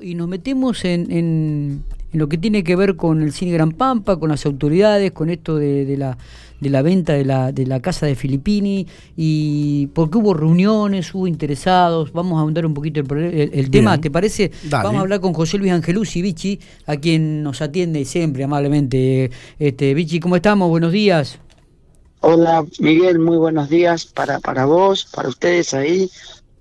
[0.00, 4.16] y nos metemos en, en, lo que tiene que ver con el cine Gran Pampa,
[4.16, 6.16] con las autoridades, con esto de, de, la,
[6.60, 11.26] de la venta de la, de la casa de Filippini, y porque hubo reuniones, hubo
[11.26, 14.52] interesados, vamos a ahondar un poquito el, el, tema, ¿te parece?
[14.70, 19.32] Vamos a hablar con José Luis Angelucci, Vichy, a quien nos atiende siempre amablemente.
[19.58, 20.68] Este, Vichy, ¿cómo estamos?
[20.68, 21.40] Buenos días.
[22.20, 26.08] Hola Miguel, muy buenos días para, para vos, para ustedes ahí,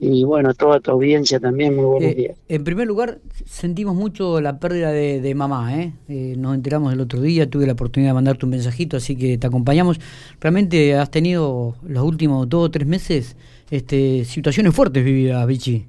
[0.04, 2.38] y bueno, toda tu audiencia también, muy buenos eh, días.
[2.50, 5.94] En primer lugar, sentimos mucho la pérdida de, mamá, ¿eh?
[6.10, 6.34] ¿eh?
[6.40, 9.46] Nos enteramos el otro día, tuve la oportunidad de mandarte un mensajito, así que te
[9.46, 10.00] acompañamos.
[10.40, 13.36] Realmente has tenido los últimos dos o tres meses
[13.70, 15.86] este, situaciones fuertes vividas, Vichy.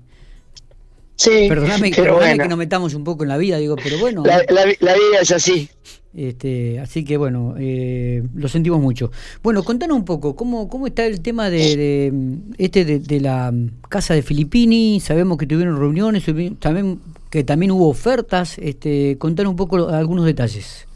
[1.16, 4.24] Sí, perdóname, pero que nos metamos un poco en la vida, digo, pero bueno.
[4.26, 5.70] La, la, la vida es así.
[6.14, 9.10] Este, así que bueno, eh, lo sentimos mucho.
[9.42, 12.22] Bueno, contanos un poco, ¿cómo, cómo está el tema de,
[12.58, 13.52] este de, la
[13.88, 15.00] casa de Filippini?
[15.00, 16.24] Sabemos que tuvieron reuniones,
[16.58, 17.00] también
[17.32, 18.58] que también hubo ofertas.
[18.58, 20.86] Este, contanos un poco algunos detalles.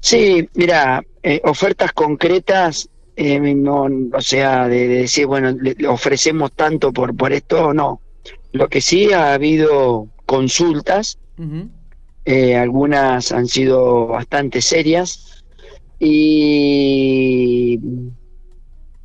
[0.00, 6.92] Sí, mira, eh, ofertas concretas, eh, no, o sea, de, decir, bueno, le, ofrecemos tanto
[6.92, 8.00] por, por esto, no.
[8.52, 11.18] Lo que sí ha habido consultas.
[12.24, 15.42] Eh, algunas han sido bastante serias
[15.98, 17.78] y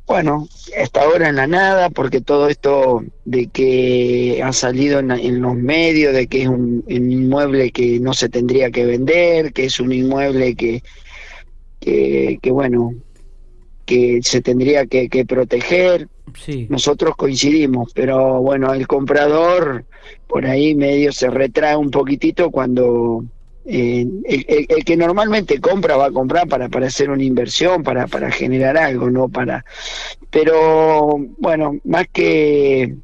[0.06, 0.46] bueno,
[0.80, 6.14] hasta ahora en la nada, porque todo esto de que ha salido en, los medios,
[6.14, 10.54] de que es un, inmueble que no se tendría que vender, que es un inmueble
[10.54, 10.82] que,
[11.80, 12.94] que, bueno,
[13.86, 16.08] que se tendría que, que proteger,
[16.68, 19.84] nosotros coincidimos, pero bueno, el comprador
[20.26, 23.24] por ahí medio se retrae un poquitito cuando
[23.64, 28.30] eh, el, que normalmente compra va a comprar para, para hacer una inversión, para, para
[28.30, 29.64] generar algo, no para...
[30.30, 32.94] Pero bueno, más que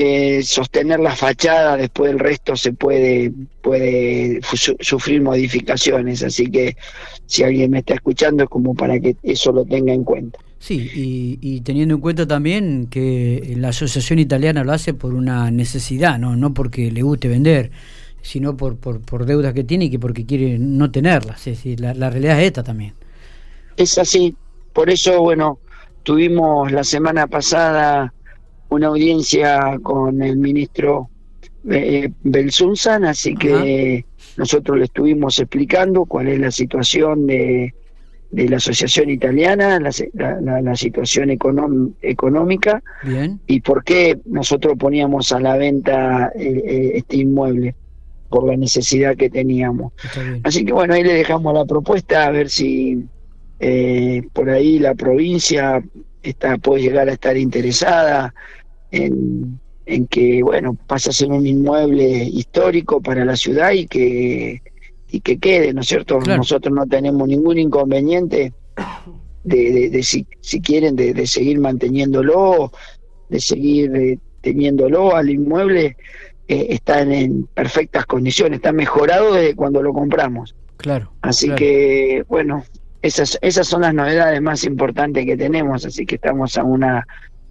[0.00, 3.32] eh, sostener la fachada, después el resto se puede,
[3.62, 4.40] puede
[4.80, 6.76] sufrir modificaciones, así que
[7.26, 10.38] si alguien me está escuchando es como para que eso lo tenga en cuenta.
[10.60, 16.16] Sí, y, teniendo en cuenta también que la asociación italiana lo hace por una necesidad,
[16.18, 17.72] no, no porque le guste vender,
[18.22, 21.38] sino por, por, por deudas que tiene y que porque quiere no tenerlas.
[21.46, 22.94] Es decir, la, realidad es esta también.
[23.76, 24.36] Es así,
[24.72, 25.58] por eso, bueno,
[26.04, 28.12] tuvimos la semana pasada
[28.70, 31.10] una audiencia con el ministro
[31.68, 34.04] eh, Belsunzan, así que
[34.36, 37.74] nosotros le estuvimos explicando cuál es la situación de
[38.30, 42.82] de la Asociación Italiana, la, la, situación económica
[43.46, 47.74] y por qué nosotros poníamos a la venta eh, eh, este inmueble
[48.28, 49.92] por la necesidad que teníamos.
[50.42, 53.04] Así que bueno, ahí le dejamos la propuesta a ver si
[53.60, 55.82] eh, por ahí la provincia
[56.30, 58.34] está, puede llegar a estar interesada
[58.90, 64.62] en, en que, bueno, pase a ser un inmueble histórico para la ciudad y que
[65.10, 66.20] y que quede, ¿no es cierto?
[66.20, 68.52] Nosotros no tenemos ningún inconveniente
[69.44, 72.72] de, de, si, si, quieren, de, seguir manteniéndolo,
[73.28, 75.96] de seguir eh, teniéndolo al inmueble,
[76.46, 80.54] eh, está en, perfectas condiciones, está mejorado desde cuando lo compramos.
[80.76, 81.10] Claro.
[81.22, 82.64] Así que, bueno,
[83.02, 87.06] esas, esas son las novedades más importantes que tenemos, así que estamos a una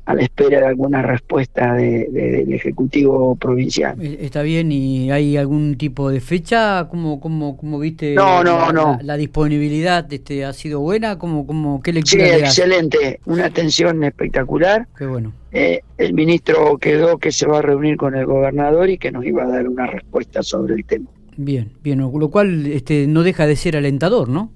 [0.07, 4.01] a la espera de alguna respuesta del Ejecutivo Provincial.
[4.01, 6.87] Eh, está bien, ¿y hay algún tipo de fecha?
[6.89, 8.97] ¿Cómo, cómo, cómo viste no, no, no.
[9.03, 10.11] La, disponibilidad?
[10.11, 11.19] Este, ¿Ha sido buena?
[11.19, 14.87] ¿Cómo, cómo, ¿Qué lectura Sí, excelente, una atención espectacular.
[14.97, 15.33] Qué bueno.
[15.51, 19.25] Eh, el ministro quedó que se va a reunir con el gobernador y que nos
[19.25, 21.09] iba a dar una respuesta sobre el tema.
[21.35, 24.51] Bien, bien, lo cual este, no deja de ser alentador, ¿no?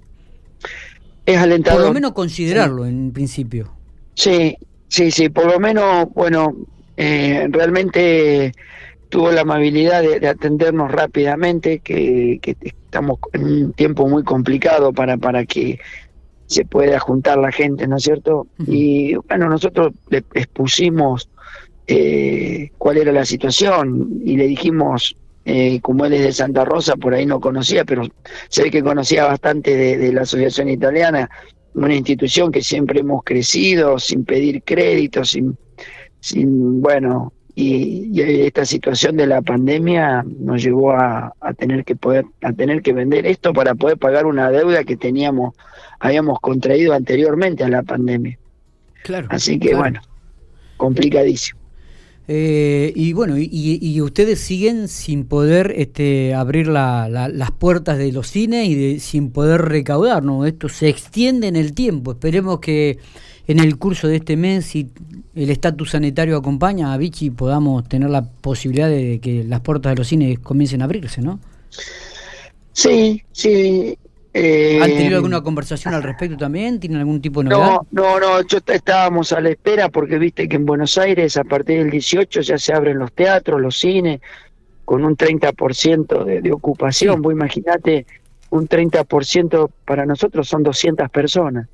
[1.25, 1.79] Es alentador.
[1.79, 3.71] Por lo menos considerarlo en principio.
[4.13, 4.55] Sí,
[4.91, 6.53] Sí, sí, por lo menos, bueno,
[6.97, 8.51] eh, realmente
[9.07, 15.45] tuvo la amabilidad de, atendernos rápidamente, que, estamos en un tiempo muy complicado para, para
[15.45, 15.79] que
[16.47, 18.47] se pueda juntar la gente, ¿no es cierto?
[18.67, 21.29] Y bueno, nosotros le expusimos
[21.87, 25.15] eh, cuál era la situación y le dijimos,
[25.45, 29.25] eh, como él es de Santa Rosa, por ahí no conocía, pero ve que conocía
[29.25, 31.29] bastante de la Asociación Italiana,
[31.73, 35.57] una institución que siempre hemos crecido sin pedir crédito, sin,
[36.19, 42.53] sin bueno, y, esta situación de la pandemia nos llevó a, tener que poder, a
[42.53, 45.55] tener que vender esto para poder pagar una deuda que teníamos,
[45.99, 48.37] habíamos contraído anteriormente a la pandemia.
[49.03, 49.27] Claro.
[49.31, 50.01] Así que bueno,
[50.77, 51.60] complicadísimo.
[52.33, 58.69] Eh, y bueno, y, ustedes siguen sin poder este, abrir las puertas de los cines
[58.69, 60.45] y de, sin poder recaudar, ¿no?
[60.45, 62.13] Esto se extiende en el tiempo.
[62.13, 62.99] Esperemos que
[63.47, 64.87] en el curso de este mes, si
[65.35, 69.97] el estatus sanitario acompaña a Vichy, podamos tener la posibilidad de que las puertas de
[69.97, 71.37] los cines comiencen a abrirse, ¿no?
[72.71, 73.97] Sí, sí.
[74.33, 76.79] Eh, ¿Han tenido alguna conversación al respecto también?
[76.79, 77.81] ¿Tienen algún tipo de novedad?
[77.91, 81.43] No, no, no, yo estábamos a la espera porque viste que en Buenos Aires a
[81.43, 84.21] partir del 18 ya se abren los teatros, los cines,
[84.85, 87.21] con un 30% de, de ocupación.
[87.21, 88.05] Vos imaginate,
[88.51, 91.67] un 30% para nosotros son 200 personas.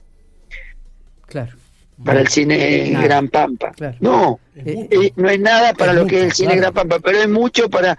[1.27, 1.54] Claro.
[2.03, 3.71] Para el cine Gran Pampa.
[3.99, 7.29] No, eh, no es nada para lo que es el cine Gran Pampa, pero es
[7.29, 7.97] mucho para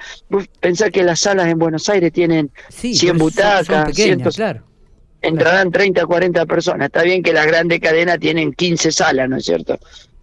[0.61, 3.93] pensar que las salas en Buenos Aires tienen 100 butacas,
[4.37, 4.63] claro.
[5.21, 6.87] entrarán 30, 40 personas.
[6.87, 9.79] Está bien que las grandes cadenas tienen 15 salas, ¿no es cierto?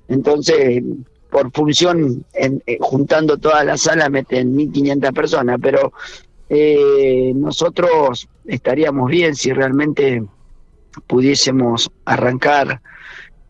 [0.08, 0.82] Entonces,
[1.30, 5.92] por función, en, eh, juntando todas las salas, meten 1.500 personas, pero
[6.48, 10.24] eh, nosotros estaríamos bien si realmente
[11.08, 12.82] pudiésemos arrancar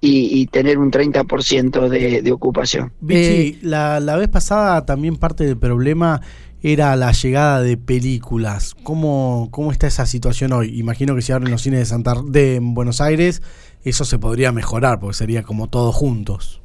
[0.06, 2.94] y, tener un 30% de, de ocupación.
[3.02, 6.22] Vichy, la, la vez pasada también parte del problema
[6.62, 8.75] era la llegada de películas.
[8.84, 10.80] ¿Cómo, ¿Cómo está esa situación hoy?
[10.80, 13.44] Imagino que si abren los cines de, Santa, de Buenos Aires,
[13.84, 16.62] eso se podría mejorar, porque sería como todos juntos.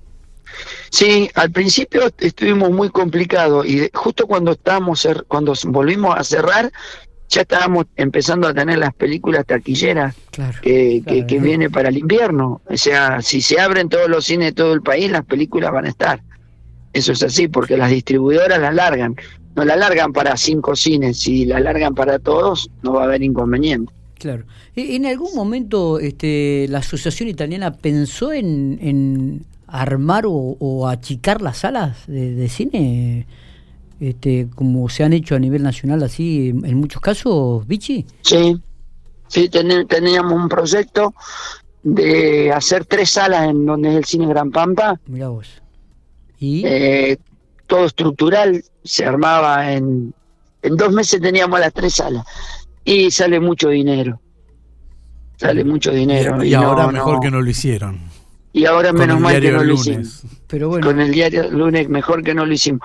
[0.90, 6.72] Sí, al principio estuvimos muy complicados y justo cuando estábamos cuando volvimos a cerrar
[7.30, 10.16] ya estábamos empezando a tener las películas taquilleras
[10.62, 12.60] que, que, viene para el invierno.
[12.68, 15.86] O sea, si se abren todos los cines de todo el país, las películas van
[15.86, 16.20] a estar.
[16.92, 19.14] Eso es así, porque las distribuidoras las largan.
[19.54, 23.22] No la largan para cinco cines, si la largan para todos, no va a haber
[23.22, 23.92] inconveniente.
[24.18, 24.44] Claro.
[24.74, 32.06] ¿En algún momento este, la Asociación Italiana pensó en, en armar o, achicar las salas
[32.08, 33.26] de cine?
[34.00, 38.06] Este, como se han hecho a nivel nacional así en muchos casos, Vichy?
[38.22, 38.60] Sí,
[39.28, 41.14] sí, teníamos un proyecto
[41.82, 44.98] de hacer tres salas en donde es el Cine Gran Pampa.
[45.06, 45.48] Mira vos.
[46.38, 46.62] ¿Y?
[46.66, 47.18] Eh,
[47.66, 50.14] todo estructural, se armaba en...
[50.62, 52.26] En dos meses teníamos las tres salas
[52.84, 54.20] y sale mucho dinero.
[55.36, 56.42] Sale mucho dinero.
[56.44, 57.98] Y, ahora mejor que no lo hicieron.
[58.52, 60.22] Y ahora menos mal que no lo hicimos.
[60.46, 60.86] Pero bueno.
[60.86, 62.82] Con el diario lunes mejor que no lo hicimos.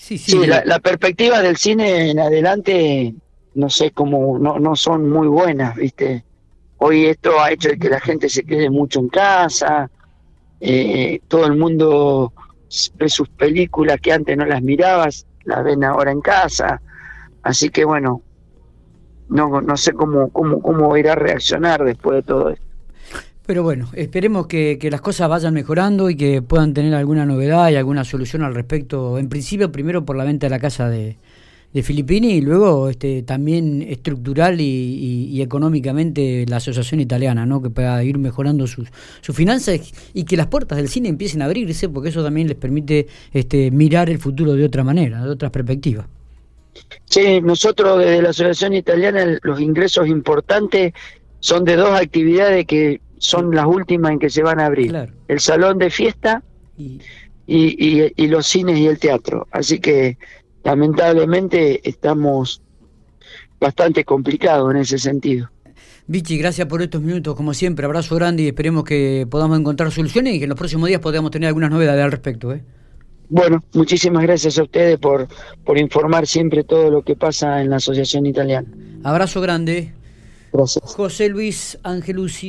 [0.00, 3.14] Sí, la, perspectiva del cine en adelante,
[3.54, 6.24] no sé cómo, no, no son muy buenas, ¿viste?
[6.78, 9.90] Hoy esto ha hecho que la gente se quede mucho en casa,
[10.58, 12.32] eh, todo el mundo
[12.94, 16.80] ve sus películas que antes no las mirabas, las ven ahora en casa,
[17.42, 18.22] así que bueno,
[19.28, 22.69] no, no sé cómo, cómo, cómo irá a reaccionar después de todo esto.
[23.50, 27.74] Pero bueno, esperemos que, las cosas vayan mejorando y que puedan tener alguna novedad y
[27.74, 29.18] alguna solución al respecto.
[29.18, 31.16] En principio, primero por la venta de la casa de,
[31.72, 37.60] de Filippini y luego este, también estructural y, económicamente la asociación italiana, ¿no?
[37.60, 38.86] que pueda ir mejorando sus,
[39.20, 39.80] sus finanzas
[40.14, 43.72] y que las puertas del cine empiecen a abrirse, porque eso también les permite este,
[43.72, 46.06] mirar el futuro de otra manera, de otras perspectivas.
[47.06, 50.92] Sí, nosotros desde la asociación italiana los ingresos importantes
[51.40, 55.12] son de dos actividades que son las últimas en que se van a abrir.
[55.28, 56.42] El salón de fiesta
[56.76, 57.00] y...
[57.52, 59.48] Y, los cines y el teatro.
[59.50, 60.18] Así que
[60.62, 62.62] lamentablemente estamos
[63.58, 65.50] bastante complicados en ese sentido.
[66.06, 70.34] Vichy, gracias por estos minutos, como siempre, abrazo grande y esperemos que podamos encontrar soluciones
[70.34, 72.52] y que en los próximos días podamos tener algunas novedades al respecto.
[72.52, 72.62] ¿eh?
[73.28, 75.26] Bueno, muchísimas gracias a ustedes por,
[75.64, 78.68] por informar siempre todo lo que pasa en la Asociación Italiana.
[79.02, 79.92] Abrazo grande.
[80.52, 80.94] Gracias.
[80.94, 82.48] José Luis Angelucci.